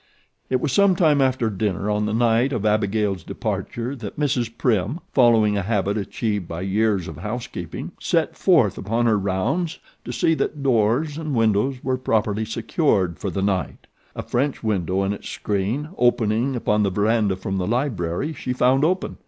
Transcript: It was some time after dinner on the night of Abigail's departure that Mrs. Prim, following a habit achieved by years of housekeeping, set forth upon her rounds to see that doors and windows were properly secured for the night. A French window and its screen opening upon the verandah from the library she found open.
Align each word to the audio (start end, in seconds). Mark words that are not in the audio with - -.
It 0.49 0.59
was 0.59 0.71
some 0.73 0.95
time 0.95 1.21
after 1.21 1.47
dinner 1.51 1.87
on 1.91 2.07
the 2.07 2.11
night 2.15 2.53
of 2.53 2.65
Abigail's 2.65 3.21
departure 3.23 3.95
that 3.97 4.19
Mrs. 4.19 4.49
Prim, 4.57 4.99
following 5.13 5.55
a 5.57 5.61
habit 5.61 5.95
achieved 5.95 6.47
by 6.47 6.61
years 6.61 7.07
of 7.07 7.17
housekeeping, 7.17 7.91
set 7.99 8.35
forth 8.35 8.79
upon 8.79 9.05
her 9.05 9.19
rounds 9.19 9.77
to 10.03 10.11
see 10.11 10.33
that 10.33 10.63
doors 10.63 11.19
and 11.19 11.35
windows 11.35 11.83
were 11.83 11.97
properly 11.99 12.45
secured 12.45 13.19
for 13.19 13.29
the 13.29 13.43
night. 13.43 13.85
A 14.15 14.23
French 14.23 14.63
window 14.63 15.03
and 15.03 15.13
its 15.13 15.29
screen 15.29 15.89
opening 15.99 16.55
upon 16.55 16.81
the 16.81 16.89
verandah 16.89 17.35
from 17.35 17.59
the 17.59 17.67
library 17.67 18.33
she 18.33 18.53
found 18.53 18.83
open. 18.83 19.17